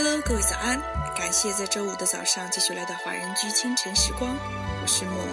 [0.00, 0.80] Hello，各位早安！
[1.16, 4.32] 感谢在周五的早上继续来到华人居清晨时光，
[4.80, 5.26] 我是默默。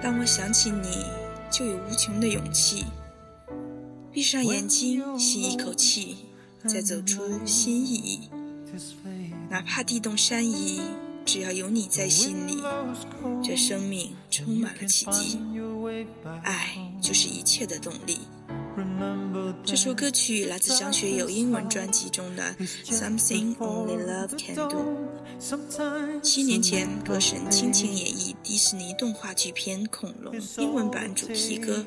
[0.00, 1.06] 当我想起你，
[1.50, 2.84] 就有无穷的勇气。
[4.12, 6.26] 闭上眼睛，吸一口气，
[6.64, 8.30] 再走出新意义。
[9.50, 10.80] 哪怕地动山移。
[11.24, 12.58] 只要有你在心里，
[13.42, 15.38] 这生命充满了奇迹。
[16.42, 18.18] 爱就是一切的动力。
[19.64, 22.54] 这首歌曲来自张学友英文专辑中的
[22.86, 24.84] 《Something Only Love Can Do》。
[26.20, 31.84] 七年前，歌神倾情演绎迪士尼动画巨片《恐龙》英文版主题歌。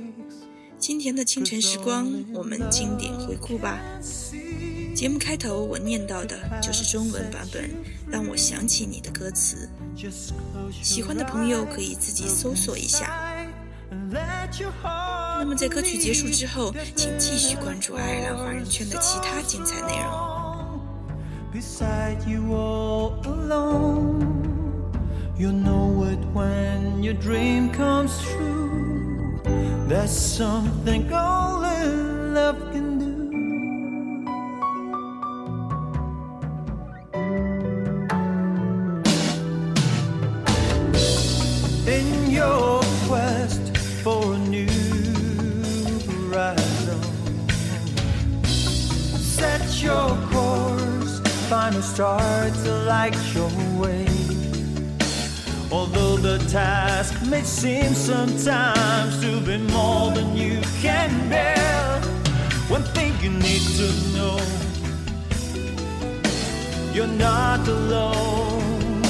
[0.79, 3.79] 今天的清晨时光，我们经典回顾吧。
[4.97, 7.69] 节目开头我念到的就是中文版本。
[8.09, 9.69] 让我想起你的歌词，
[10.81, 13.13] 喜欢的朋友可以自己搜索一下。
[15.39, 20.11] 那么在歌曲结束之后，请继续关注爱尔兰华人圈的其他精彩内容。
[51.49, 54.05] Final start to light your way.
[55.71, 62.01] Although the task may seem sometimes to be more than you can bear,
[62.67, 64.39] one thing you need to know
[66.93, 69.01] you're not alone.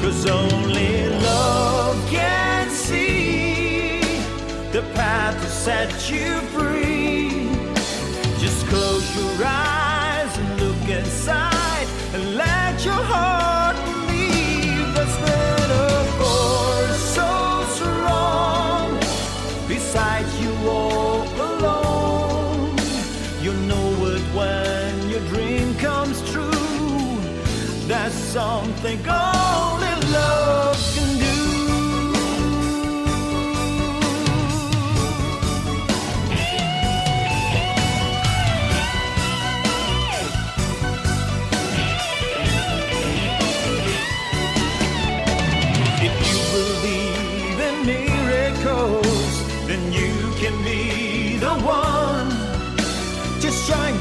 [0.00, 0.93] Cause only
[5.64, 7.48] set you free.
[8.38, 16.92] Just close your eyes and look inside and let your heart believe that's better for
[17.16, 17.30] so
[17.78, 18.98] strong
[19.66, 22.76] beside you all alone
[23.40, 27.18] you know it when your dream comes true
[27.88, 29.83] that's something only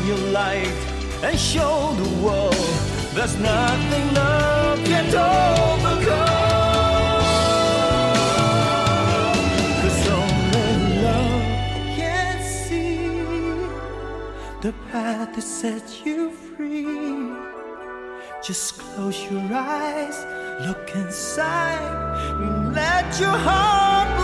[0.06, 0.68] your light
[1.24, 2.56] and show the world
[3.16, 6.10] there's nothing love can't overcome.
[9.82, 11.44] Cause only love
[11.98, 13.08] can see
[14.62, 17.34] the path that sets you free.
[18.44, 20.18] Just close your eyes,
[20.68, 21.82] look inside,
[22.42, 24.23] and let your heart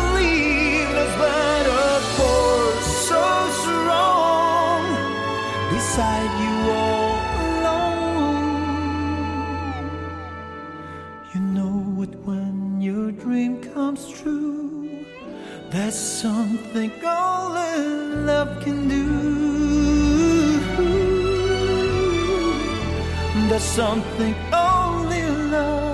[15.72, 17.78] That's something only
[18.26, 19.06] love can do.
[23.50, 25.22] That's something only
[25.52, 25.89] love.